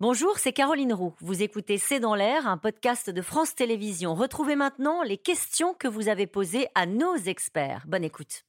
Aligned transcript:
Bonjour, 0.00 0.38
c'est 0.38 0.52
Caroline 0.52 0.92
Roux. 0.92 1.12
Vous 1.18 1.42
écoutez 1.42 1.76
C'est 1.76 1.98
dans 1.98 2.14
l'air, 2.14 2.46
un 2.46 2.56
podcast 2.56 3.10
de 3.10 3.20
France 3.20 3.56
Télévisions. 3.56 4.14
Retrouvez 4.14 4.54
maintenant 4.54 5.02
les 5.02 5.18
questions 5.18 5.74
que 5.74 5.88
vous 5.88 6.06
avez 6.06 6.28
posées 6.28 6.68
à 6.76 6.86
nos 6.86 7.16
experts. 7.16 7.82
Bonne 7.88 8.04
écoute. 8.04 8.44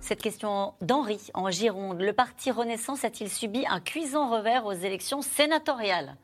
Cette 0.00 0.22
question 0.22 0.72
d'Henri 0.80 1.20
en 1.34 1.50
Gironde. 1.50 2.00
Le 2.00 2.14
parti 2.14 2.50
Renaissance 2.50 3.04
a-t-il 3.04 3.28
subi 3.28 3.66
un 3.68 3.80
cuisant 3.80 4.30
revers 4.34 4.64
aux 4.64 4.72
élections 4.72 5.20
sénatoriales? 5.20 6.16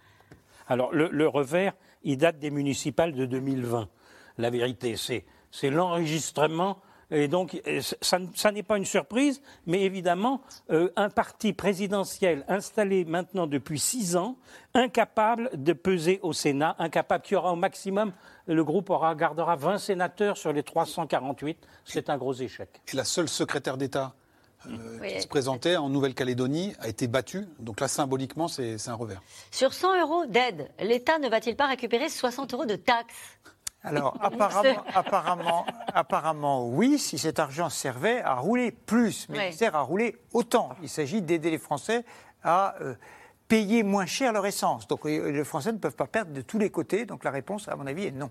Alors, 0.67 0.95
le, 0.95 1.29
revers, 1.29 1.75
il 2.05 2.17
date 2.17 2.39
des 2.39 2.51
municipales 2.51 3.13
de 3.13 3.27
2020. 3.27 3.91
La 4.39 4.49
vérité, 4.49 4.97
c'est 4.97 5.71
l'enregistrement 5.71 6.79
et 7.11 7.29
donc, 7.29 7.61
ça, 8.01 8.19
ça 8.35 8.53
n'est 8.53 8.63
pas 8.63 8.77
une 8.77 8.85
surprise, 8.85 9.43
mais 9.67 9.83
évidemment, 9.83 10.41
euh, 10.71 10.91
un 10.97 11.11
parti 11.11 11.53
présidentiel 11.53 12.45
installé 12.49 13.05
maintenant 13.05 13.47
depuis 13.47 13.79
six 13.79 14.17
ans, 14.17 14.37
incapable 14.75 15.51
de 15.55 15.73
peser 15.73 16.21
au 16.23 16.33
Sénat, 16.33 16.77
incapable, 16.79 17.25
qui 17.25 17.37
aura 17.37 17.53
au 17.53 17.57
maximum, 17.57 18.13
le 18.47 18.65
groupe 18.65 18.91
aura, 18.91 19.15
gardera 19.15 19.57
20 19.57 19.79
sénateurs 19.79 20.37
sur 20.37 20.53
les 20.53 20.63
348. 20.63 21.59
C'est 21.85 22.11
un 22.11 22.19
gros 22.19 22.35
échec. 22.35 22.69
Et 22.93 22.97
la 22.97 23.05
seule 23.05 23.29
secrétaire 23.29 23.77
d'État 23.77 24.15
euh, 24.67 24.99
qui 25.07 25.21
se 25.21 25.27
présentait 25.27 25.77
en 25.77 25.89
Nouvelle-Calédonie 25.89 26.75
a 26.81 26.89
été 26.89 27.07
battue. 27.07 27.47
Donc 27.59 27.81
là, 27.81 27.89
symboliquement, 27.89 28.49
c'est 28.49 28.79
c'est 28.79 28.91
un 28.91 28.95
revers. 28.95 29.23
Sur 29.51 29.73
100 29.73 30.01
euros 30.01 30.27
d'aide, 30.27 30.71
l'État 30.81 31.19
ne 31.19 31.29
va-t-il 31.29 31.57
pas 31.57 31.67
récupérer 31.67 32.09
60 32.09 32.55
euros 32.55 32.67
de 32.67 32.77
taxes? 32.77 33.39
Alors, 33.85 34.17
apparemment, 34.23 34.83
apparemment, 34.95 35.67
apparemment, 35.93 36.69
oui, 36.69 36.99
si 36.99 37.19
cet 37.19 37.39
argent 37.39 37.69
servait 37.71 38.21
à 38.23 38.35
rouler 38.35 38.71
plus, 38.73 39.27
mais 39.29 39.39
Ouais. 39.39 39.51
il 39.51 39.53
sert 39.55 39.77
à 39.77 39.83
rouler 39.83 40.17
autant. 40.33 40.71
Il 40.83 40.89
s'agit 40.89 41.23
d'aider 41.23 41.51
les 41.51 41.59
Français 41.59 42.05
à 42.43 42.75
euh, 42.81 42.95
payer 43.49 43.83
moins 43.83 44.07
cher 44.07 44.33
leur 44.33 44.47
essence. 44.47 44.87
Donc, 44.89 45.05
euh, 45.07 45.31
les 45.31 45.45
Français 45.45 45.73
ne 45.73 45.79
peuvent 45.79 45.95
pas 45.97 46.07
perdre 46.07 46.33
de 46.33 46.41
tous 46.41 46.59
les 46.59 46.71
côtés. 46.71 47.05
Donc, 47.07 47.25
la 47.25 47.31
réponse, 47.31 47.69
à 47.69 47.77
mon 47.77 47.87
avis, 47.87 48.07
est 48.07 48.11
non. 48.11 48.31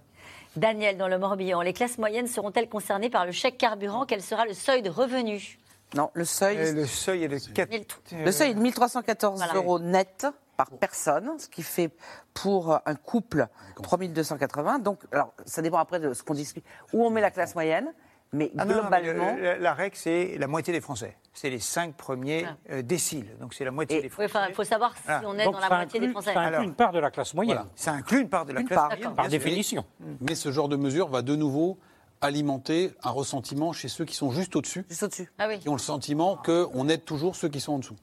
Daniel, 0.55 0.97
dans 0.97 1.07
le 1.07 1.17
Morbihan, 1.17 1.61
les 1.61 1.73
classes 1.73 1.97
moyennes 1.97 2.27
seront-elles 2.27 2.69
concernées 2.69 3.09
par 3.09 3.25
le 3.25 3.31
chèque 3.31 3.57
carburant? 3.57 4.05
Quel 4.05 4.21
sera 4.21 4.45
le 4.45 4.53
seuil 4.53 4.81
de 4.81 4.89
revenu 4.89 5.59
Non, 5.95 6.09
le 6.13 6.25
seuil, 6.25 6.57
Euh, 6.57 6.73
le 6.73 6.85
seuil 6.85 7.23
est 7.23 7.27
de 7.27 7.37
4. 7.53 7.69
Mille- 7.69 7.85
le 8.25 8.31
seuil 8.31 8.51
est 8.51 8.55
de 8.55 8.59
1314 8.59 9.37
Voilà. 9.39 9.53
euros 9.55 9.79
net 9.79 10.25
par 10.57 10.69
personne, 10.71 11.31
ce 11.39 11.47
qui 11.47 11.63
fait 11.63 11.91
pour 12.33 12.79
un 12.85 12.95
couple 12.95 13.47
3280. 13.81 14.79
Donc, 14.79 14.99
alors, 15.11 15.33
ça 15.45 15.61
dépend 15.61 15.77
après 15.79 15.99
de 15.99 16.13
ce 16.13 16.23
qu'on 16.23 16.33
discute, 16.33 16.65
où 16.93 17.05
on 17.05 17.09
met 17.09 17.21
la 17.21 17.31
classe 17.31 17.55
moyenne, 17.55 17.93
mais 18.31 18.51
Ah 18.57 18.65
non, 18.65 18.75
non, 18.75 18.81
mais 18.89 19.01
le- 19.01 19.13
globalement. 19.13 19.35
le- 19.35 19.55
la 19.61 19.73
règle, 19.73 19.95
c'est 19.95 20.37
la 20.39 20.47
moitié 20.47 20.73
des 20.73 20.81
Français. 20.81 21.17
C'est 21.33 21.49
les 21.51 21.59
cinq 21.59 21.95
premiers 21.95 22.45
Ah. 22.47 22.55
euh, 22.71 22.81
déciles. 22.81 23.35
Donc, 23.39 23.53
c'est 23.53 23.63
la 23.65 23.71
moitié 23.71 23.99
Et- 23.99 24.01
des 24.01 24.09
Français. 24.09 24.25
enfin, 24.25 24.45
il 24.49 24.55
faut 24.55 24.63
savoir 24.63 24.95
si 24.95 25.03
Ah. 25.07 25.21
on 25.25 25.37
est 25.37 25.43
Donc, 25.45 25.53
dans 25.53 25.59
la 25.59 25.69
moitié 25.69 25.99
des 25.99 26.09
Français. 26.09 26.33
Ça 26.33 26.39
inclut 26.39 26.47
Alors- 26.55 26.61
une 26.63 26.73
part 26.75 26.91
de 26.91 26.99
la 26.99 27.11
classe 27.11 27.33
moyenne, 27.35 27.55
Voilà. 27.57 27.69
Ça 27.75 27.91
inclut 27.91 28.21
une 28.21 28.29
part 28.29 28.45
de 28.45 28.53
la 28.53 28.61
Une 28.61 28.67
classe 28.67 28.79
part. 28.79 28.87
moyenne, 28.89 29.13
par 29.15 29.27
définition. 29.27 29.85
Mais 30.21 30.33
ce 30.35 30.51
genre 30.51 30.67
de 30.69 30.75
mesure 30.77 31.09
va 31.09 31.21
de 31.21 31.35
nouveau 31.35 31.77
alimenter 32.23 32.91
un 33.03 33.11
ressentiment 33.11 33.73
chez 33.73 33.87
ceux 33.87 34.05
qui 34.05 34.15
sont 34.15 34.31
juste 34.31 34.55
au-dessus, 34.55 34.85
Juste 34.89 35.03
au-dessus. 35.03 35.31
Ah 35.37 35.47
oui. 35.47 35.59
qui 35.59 35.69
ont 35.69 35.73
le 35.73 35.79
sentiment 35.79 36.37
qu'on 36.37 36.87
aide 36.89 37.03
toujours 37.05 37.35
ceux 37.35 37.49
qui 37.49 37.59
sont 37.59 37.73
en 37.73 37.79
dessous. 37.79 37.95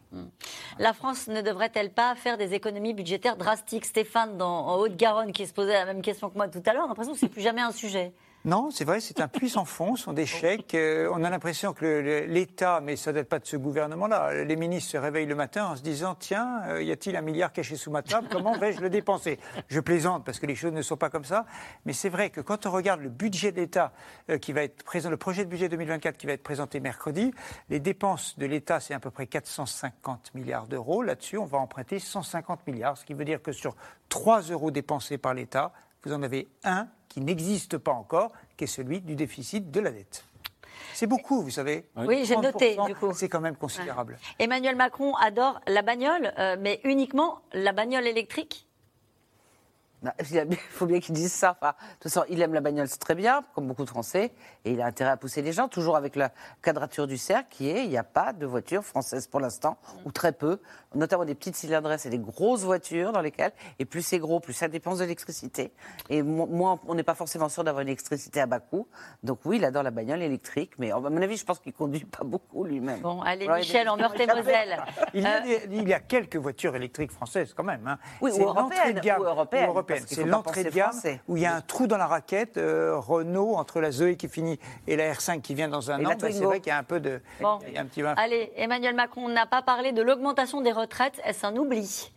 La 0.78 0.92
France 0.92 1.26
ne 1.28 1.40
devrait-elle 1.40 1.90
pas 1.90 2.14
faire 2.14 2.36
des 2.38 2.54
économies 2.54 2.94
budgétaires 2.94 3.36
drastiques? 3.36 3.84
Stéphane, 3.86 4.36
dans, 4.36 4.66
en 4.68 4.76
Haute-Garonne, 4.76 5.32
qui 5.32 5.46
se 5.46 5.52
posait 5.52 5.72
la 5.72 5.86
même 5.86 6.02
question 6.02 6.30
que 6.30 6.36
moi 6.36 6.48
tout 6.48 6.62
à 6.66 6.72
l'heure, 6.72 6.84
a 6.84 6.88
l'impression 6.88 7.12
que 7.14 7.18
c'est 7.18 7.28
plus 7.28 7.42
jamais 7.42 7.62
un 7.62 7.72
sujet. 7.72 8.12
Non, 8.46 8.70
c'est 8.70 8.86
vrai, 8.86 9.00
c'est 9.00 9.20
un 9.20 9.28
puits 9.40 9.50
sans 9.50 9.66
fond, 9.66 9.96
ce 9.96 10.04
sont 10.04 10.14
des 10.14 10.24
chèques. 10.24 10.74
Euh, 10.74 11.10
on 11.12 11.22
a 11.24 11.28
l'impression 11.28 11.74
que 11.74 12.24
l'État, 12.26 12.80
mais 12.80 12.96
ça 12.96 13.12
ne 13.12 13.16
date 13.16 13.28
pas 13.28 13.38
de 13.38 13.44
ce 13.44 13.58
gouvernement-là, 13.58 14.44
les 14.44 14.56
ministres 14.56 14.92
se 14.92 14.96
réveillent 14.96 15.26
le 15.26 15.34
matin 15.34 15.66
en 15.66 15.76
se 15.76 15.82
disant 15.82 16.14
Tiens, 16.14 16.62
euh, 16.68 16.82
y 16.82 16.90
a-t-il 16.90 17.16
un 17.16 17.20
milliard 17.20 17.52
caché 17.52 17.76
sous 17.76 17.90
ma 17.90 18.02
table 18.02 18.28
Comment 18.30 18.56
vais-je 18.56 18.80
le 18.80 18.88
dépenser? 18.88 19.38
Je 19.68 19.78
plaisante 19.78 20.24
parce 20.24 20.38
que 20.38 20.46
les 20.46 20.54
choses 20.54 20.72
ne 20.72 20.80
sont 20.80 20.96
pas 20.96 21.10
comme 21.10 21.24
ça. 21.24 21.44
Mais 21.84 21.92
c'est 21.92 22.08
vrai 22.08 22.30
que 22.30 22.40
quand 22.40 22.64
on 22.64 22.70
regarde 22.70 23.02
le 23.02 23.10
budget 23.10 23.52
de 23.52 23.60
l'État 23.60 23.92
euh, 24.30 24.38
qui 24.38 24.54
va 24.54 24.62
être 24.62 24.84
présent, 24.84 25.10
le 25.10 25.18
projet 25.18 25.44
de 25.44 25.50
budget 25.50 25.68
2024 25.68 26.16
qui 26.16 26.26
va 26.26 26.32
être 26.32 26.42
présenté 26.42 26.80
mercredi, 26.80 27.34
les 27.68 27.78
dépenses 27.78 28.38
de 28.38 28.46
l'État, 28.46 28.80
c'est 28.80 28.94
à 28.94 29.00
peu 29.00 29.10
près 29.10 29.26
450 29.26 30.34
milliards 30.34 30.66
d'euros. 30.66 31.02
Là-dessus, 31.02 31.36
on 31.36 31.44
va 31.44 31.58
emprunter 31.58 31.98
150 31.98 32.66
milliards, 32.66 32.96
ce 32.96 33.04
qui 33.04 33.12
veut 33.12 33.26
dire 33.26 33.42
que 33.42 33.52
sur 33.52 33.76
3 34.08 34.40
euros 34.44 34.70
dépensés 34.70 35.18
par 35.18 35.34
l'État, 35.34 35.72
vous 36.04 36.12
en 36.12 36.22
avez 36.22 36.48
un 36.64 36.88
qui 37.08 37.20
n'existe 37.20 37.78
pas 37.78 37.92
encore, 37.92 38.32
qui 38.56 38.64
est 38.64 38.68
celui 38.68 39.00
du 39.00 39.16
déficit 39.16 39.70
de 39.70 39.80
la 39.80 39.90
dette. 39.90 40.24
C'est 40.94 41.06
beaucoup, 41.06 41.42
vous 41.42 41.50
savez. 41.50 41.88
Oui, 41.96 42.24
j'ai 42.24 42.36
noté, 42.36 42.76
30%, 42.76 42.86
du 42.86 42.94
coup. 42.94 43.12
C'est 43.12 43.28
quand 43.28 43.40
même 43.40 43.56
considérable. 43.56 44.18
Emmanuel 44.38 44.76
Macron 44.76 45.14
adore 45.16 45.60
la 45.66 45.82
bagnole, 45.82 46.32
euh, 46.38 46.56
mais 46.60 46.80
uniquement 46.84 47.40
la 47.52 47.72
bagnole 47.72 48.06
électrique 48.06 48.66
Il 50.30 50.56
faut 50.70 50.86
bien 50.86 51.00
qu'il 51.00 51.14
dise 51.14 51.32
ça. 51.32 51.56
Enfin, 51.60 51.72
de 51.72 51.92
toute 52.00 52.12
façon, 52.12 52.24
il 52.30 52.40
aime 52.40 52.54
la 52.54 52.60
bagnole, 52.60 52.88
c'est 52.88 52.98
très 52.98 53.14
bien, 53.14 53.42
comme 53.54 53.66
beaucoup 53.66 53.84
de 53.84 53.90
Français, 53.90 54.32
et 54.64 54.72
il 54.72 54.80
a 54.80 54.86
intérêt 54.86 55.10
à 55.10 55.16
pousser 55.16 55.42
les 55.42 55.52
gens, 55.52 55.68
toujours 55.68 55.96
avec 55.96 56.16
la 56.16 56.30
quadrature 56.62 57.06
du 57.06 57.18
cercle, 57.18 57.48
qui 57.50 57.68
est 57.68 57.84
il 57.84 57.90
n'y 57.90 57.98
a 57.98 58.04
pas 58.04 58.32
de 58.32 58.46
voiture 58.46 58.82
française 58.84 59.26
pour 59.26 59.40
l'instant, 59.40 59.76
ou 60.04 60.12
très 60.12 60.32
peu, 60.32 60.58
notamment 60.94 61.24
des 61.24 61.34
petites 61.34 61.56
cylindresses 61.56 62.06
et 62.06 62.10
des 62.10 62.18
grosses 62.18 62.62
voitures 62.62 63.12
dans 63.12 63.20
lesquelles, 63.20 63.52
et 63.78 63.84
plus 63.84 64.02
c'est 64.02 64.18
gros, 64.18 64.40
plus 64.40 64.52
ça 64.54 64.68
dépense 64.68 64.98
de 64.98 65.04
l'électricité. 65.04 65.72
Et 66.08 66.22
mo- 66.22 66.46
moins, 66.46 66.80
on 66.86 66.94
n'est 66.94 67.02
pas 67.02 67.14
forcément 67.14 67.48
sûr 67.48 67.64
d'avoir 67.64 67.82
une 67.82 67.88
électricité 67.88 68.40
à 68.40 68.46
bas 68.46 68.60
coût. 68.60 68.86
Donc 69.22 69.40
oui, 69.44 69.56
il 69.58 69.64
adore 69.64 69.82
la 69.82 69.90
bagnole 69.90 70.22
électrique, 70.22 70.72
mais 70.78 70.90
à 70.90 70.98
mon 70.98 71.20
avis, 71.22 71.36
je 71.36 71.44
pense 71.44 71.58
qu'il 71.58 71.72
conduit 71.72 72.04
pas 72.04 72.24
beaucoup 72.24 72.64
lui-même. 72.64 73.00
Bon, 73.00 73.20
allez, 73.22 73.44
Alors, 73.46 73.58
Michel, 73.58 73.88
en 73.88 73.96
Meurthe-et-Moselle. 73.96 74.82
Il 75.14 75.26
Euh, 75.40 75.58
il 75.70 75.88
y 75.88 75.94
a 75.94 76.00
quelques 76.00 76.36
voitures 76.36 76.74
électriques 76.76 77.12
françaises 77.12 77.54
quand 77.54 77.62
même. 77.64 77.86
hein. 77.86 77.98
Oui, 78.20 78.30
ou 78.32 78.42
européennes, 79.24 79.70
C'est 80.06 80.24
l'entrée 80.24 80.64
de 80.64 80.70
gamme 80.70 80.90
français. 80.92 81.20
où 81.28 81.36
il 81.36 81.42
y 81.42 81.46
a 81.46 81.54
un 81.54 81.60
trou 81.60 81.86
dans 81.86 81.96
la 81.98 82.06
raquette. 82.06 82.56
euh, 82.56 82.96
Renault, 82.98 83.54
entre 83.56 83.80
la 83.80 83.90
Zoé 83.90 84.16
qui 84.16 84.28
finit 84.28 84.58
et 84.86 84.96
la 84.96 85.12
R5 85.12 85.40
qui 85.40 85.54
vient 85.54 85.68
dans 85.68 85.90
un 85.90 86.00
Et 86.00 86.06
an, 86.06 86.14
ben, 86.20 86.32
c'est 86.32 86.44
vrai 86.44 86.60
qu'il 86.60 86.68
y 86.68 86.72
a 86.72 86.78
un 86.78 86.82
peu 86.84 87.00
de. 87.00 87.20
Bon. 87.40 87.58
il 87.66 87.74
y 87.74 87.78
a 87.78 87.80
un 87.80 87.86
petit 87.86 88.02
vin. 88.02 88.14
Allez, 88.16 88.52
Emmanuel 88.56 88.94
Macron 88.94 89.28
n'a 89.28 89.46
pas 89.46 89.62
parlé 89.62 89.92
de 89.92 90.02
l'augmentation 90.02 90.60
des 90.60 90.72
retraites. 90.72 91.20
Est-ce 91.24 91.44
un 91.46 91.56
oubli? 91.56 92.12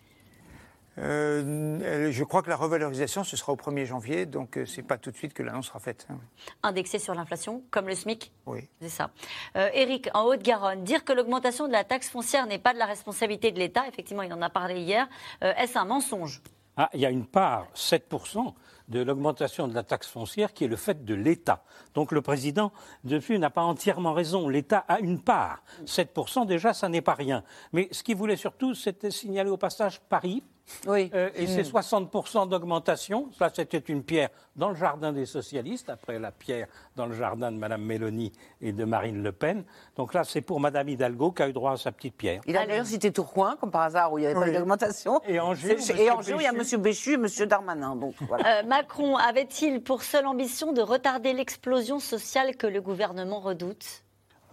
Euh, 1.00 1.80
euh, 1.82 2.12
je 2.12 2.24
crois 2.24 2.44
que 2.44 2.52
la 2.52 2.56
revalorisation, 2.56 3.24
ce 3.24 3.36
sera 3.36 3.52
au 3.52 3.56
1er 3.56 3.86
janvier, 3.86 4.28
donc 4.28 4.58
euh, 4.58 4.66
c'est 4.68 4.84
pas 4.84 4.98
tout 5.00 5.10
de 5.10 5.16
suite 5.18 5.34
que 5.34 5.42
l'annonce 5.42 5.66
sera 5.66 5.80
faite. 5.80 6.06
hein. 6.12 6.20
Indexé 6.62 7.00
sur 7.00 7.16
l'inflation, 7.16 7.64
comme 7.72 7.88
le 7.88 7.96
SMIC 7.96 8.32
Oui. 8.46 8.70
C'est 8.80 8.90
ça. 8.90 9.10
Euh, 9.56 9.70
Eric, 9.74 10.10
en 10.14 10.26
Haute-Garonne, 10.26 10.84
dire 10.84 11.04
que 11.04 11.12
l'augmentation 11.12 11.66
de 11.68 11.72
la 11.72 11.84
taxe 11.84 12.10
foncière 12.10 12.46
n'est 12.46 12.60
pas 12.60 12.74
de 12.74 12.78
la 12.78 12.86
responsabilité 12.86 13.52
de 13.52 13.58
l'État, 13.58 13.88
effectivement, 13.88 14.22
il 14.22 14.32
en 14.34 14.42
a 14.44 14.52
parlé 14.52 14.82
hier, 14.82 15.08
euh, 15.44 15.52
est-ce 15.58 15.80
un 15.80 15.86
mensonge? 15.86 16.42
Ah, 16.76 16.90
il 16.94 17.02
y 17.02 17.06
a 17.06 17.10
une 17.10 17.26
part, 17.26 17.68
7%, 17.76 18.54
de 18.90 19.02
l'augmentation 19.02 19.68
de 19.68 19.74
la 19.74 19.84
taxe 19.84 20.08
foncière 20.08 20.54
qui 20.54 20.66
est 20.66 20.68
le 20.68 20.76
fait 20.76 21.04
de 21.06 21.14
l'État. 21.16 21.64
Donc 21.94 22.12
le 22.12 22.22
président, 22.22 22.72
depuis, 23.04 23.40
n'a 23.40 23.50
pas 23.50 23.62
entièrement 23.64 24.14
raison. 24.14 24.50
L'État 24.50 24.84
a 24.88 25.00
une 25.00 25.22
part. 25.22 25.64
7%, 25.86 26.46
déjà, 26.46 26.74
ça 26.74 26.90
n'est 26.90 27.02
pas 27.02 27.14
rien. 27.14 27.44
Mais 27.72 27.88
ce 27.92 28.04
qu'il 28.04 28.16
voulait 28.18 28.36
surtout, 28.36 28.74
c'était 28.74 29.12
signaler 29.12 29.50
au 29.50 29.58
passage 29.58 30.00
Paris. 30.02 30.44
Oui. 30.88 31.12
Euh, 31.14 31.30
et 31.36 31.46
c'est 31.46 31.64
60% 31.64 32.48
d'augmentation. 32.48 33.30
Ça, 33.38 33.50
c'était 33.54 33.80
une 33.80 34.02
pierre 34.02 34.30
dans 34.56 34.70
le 34.70 34.76
jardin 34.76 35.12
des 35.12 35.26
socialistes, 35.26 35.90
après 35.90 36.20
la 36.20 36.32
pierre 36.32 36.68
dans 36.96 37.06
le 37.06 37.14
jardin 37.14 37.52
de 37.52 37.58
Mme 37.58 37.82
Mélanie 37.84 38.32
et 38.62 38.72
de 38.72 38.86
Marine 38.86 39.22
Le 39.22 39.34
Pen. 39.34 39.66
Donc 39.98 40.14
là, 40.14 40.24
c'est 40.24 40.40
pour 40.40 40.62
Mme 40.62 40.88
Hidalgo 40.88 41.32
qui 41.34 41.44
a 41.44 41.50
eu 41.50 41.54
droit 41.54 41.74
à 41.74 41.78
sa 41.78 41.92
petite 41.92 42.16
pierre. 42.16 42.40
Il 42.48 42.56
a 42.56 42.66
d'ailleurs 42.66 42.86
cité 42.86 43.12
Tourcoing, 43.12 43.58
comme 43.60 43.72
par 43.72 43.82
hasard, 43.82 44.14
où 44.14 44.18
il 44.20 44.22
n'y 44.22 44.28
avait 44.28 44.36
pas 44.36 44.46
Oui. 44.46 44.54
d'augmentation. 44.54 45.20
Et 45.28 45.38
Angers, 45.38 45.76
Et 46.00 46.10
Angers, 46.10 46.36
il 46.38 46.44
y 46.44 46.48
a. 46.48 46.52
M. 46.54 46.82
Béchu 46.82 47.12
et 47.12 47.14
M. 47.16 47.28
Darmanin. 47.46 47.98
Donc, 47.98 48.16
voilà. 48.22 48.60
Euh, 48.60 48.64
Macron 48.74 49.18
avait-il 49.18 49.84
pour 49.84 50.02
seule 50.02 50.26
ambition 50.26 50.74
de 50.74 50.82
retarder 50.82 51.34
l'explosion 51.34 52.00
sociale 52.00 52.56
que 52.56 52.66
le 52.66 52.82
gouvernement 52.82 53.40
redoute? 53.40 54.04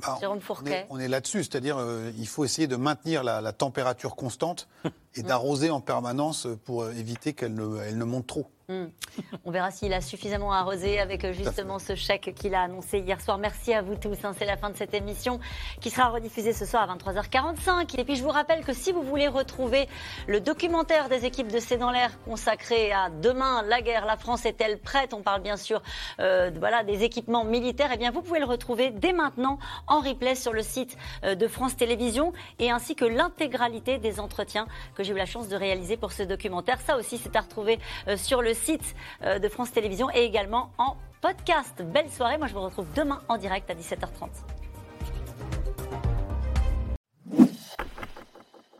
Bah, 0.02 0.18
Jérôme 0.20 0.36
on 0.36 0.40
Fourquet. 0.42 0.70
est, 0.72 0.86
on 0.90 1.00
est 1.00 1.08
là-dessus, 1.08 1.44
c'est-à-dire 1.44 1.78
euh, 1.78 2.12
il 2.18 2.28
faut 2.28 2.44
essayer 2.44 2.66
de 2.68 2.76
maintenir 2.76 3.24
la, 3.24 3.40
la 3.40 3.54
température 3.54 4.16
constante 4.16 4.68
et 5.16 5.22
d'arroser 5.22 5.70
en 5.70 5.80
permanence 5.80 6.46
pour 6.64 6.82
euh, 6.82 6.92
éviter 6.92 7.32
qu'elle 7.32 7.54
ne, 7.54 7.80
elle 7.82 7.98
ne 7.98 8.04
monte 8.04 8.26
trop. 8.26 8.46
On 9.44 9.50
verra 9.50 9.72
s'il 9.72 9.92
a 9.92 10.00
suffisamment 10.00 10.52
arrosé 10.52 11.00
avec 11.00 11.24
euh, 11.24 11.32
justement 11.32 11.80
ce 11.80 11.96
chèque 11.96 12.32
qu'il 12.36 12.54
a 12.54 12.62
annoncé 12.62 13.00
hier 13.00 13.20
soir. 13.20 13.36
Merci 13.36 13.74
à 13.74 13.82
vous 13.82 13.96
tous. 13.96 14.16
hein. 14.24 14.32
C'est 14.38 14.44
la 14.44 14.56
fin 14.56 14.70
de 14.70 14.76
cette 14.76 14.94
émission 14.94 15.40
qui 15.80 15.90
sera 15.90 16.08
rediffusée 16.10 16.52
ce 16.52 16.64
soir 16.64 16.88
à 16.88 16.96
23h45. 16.96 17.98
Et 18.00 18.04
puis 18.04 18.14
je 18.14 18.22
vous 18.22 18.28
rappelle 18.28 18.64
que 18.64 18.72
si 18.72 18.92
vous 18.92 19.02
voulez 19.02 19.26
retrouver 19.26 19.88
le 20.28 20.40
documentaire 20.40 21.08
des 21.08 21.24
équipes 21.24 21.50
de 21.50 21.58
C'est 21.58 21.78
dans 21.78 21.90
l'air 21.90 22.12
consacré 22.22 22.92
à 22.92 23.10
demain, 23.10 23.62
la 23.62 23.82
guerre, 23.82 24.06
la 24.06 24.16
France 24.16 24.46
est-elle 24.46 24.78
prête? 24.78 25.14
On 25.14 25.22
parle 25.22 25.42
bien 25.42 25.56
sûr 25.56 25.82
euh, 26.20 26.52
voilà, 26.60 26.84
des 26.84 27.02
équipements 27.02 27.42
militaires. 27.44 27.90
Eh 27.92 27.96
bien, 27.96 28.12
vous 28.12 28.22
pouvez 28.22 28.38
le 28.38 28.46
retrouver 28.46 28.90
dès 28.90 29.12
maintenant 29.12 29.58
en 29.88 29.98
replay 29.98 30.36
sur 30.36 30.52
le 30.52 30.62
site 30.62 30.96
de 31.24 31.48
France 31.48 31.76
Télévisions 31.76 32.32
et 32.60 32.70
ainsi 32.70 32.94
que 32.94 33.04
l'intégralité 33.04 33.98
des 33.98 34.20
entretiens 34.20 34.68
que 34.94 34.99
j'ai 35.02 35.12
eu 35.12 35.16
la 35.16 35.26
chance 35.26 35.48
de 35.48 35.56
réaliser 35.56 35.96
pour 35.96 36.12
ce 36.12 36.22
documentaire. 36.22 36.80
Ça 36.80 36.96
aussi, 36.96 37.18
c'est 37.18 37.34
à 37.36 37.40
retrouver 37.40 37.78
euh, 38.08 38.16
sur 38.16 38.42
le 38.42 38.54
site 38.54 38.94
euh, 39.24 39.38
de 39.38 39.48
France 39.48 39.72
Télévisions 39.72 40.10
et 40.10 40.20
également 40.20 40.70
en 40.78 40.96
podcast. 41.20 41.82
Belle 41.82 42.10
soirée. 42.10 42.38
Moi, 42.38 42.46
je 42.46 42.54
vous 42.54 42.62
retrouve 42.62 42.86
demain 42.94 43.20
en 43.28 43.36
direct 43.36 43.70
à 43.70 43.74
17h30. 43.74 44.59